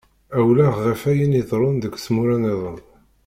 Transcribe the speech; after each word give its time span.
Awelleh 0.37 0.69
ɣef 0.85 1.01
ayen 1.11 1.39
iḍeṛṛun 1.41 1.77
deg 1.79 1.93
tmura 2.03 2.37
nniḍen. 2.37 2.77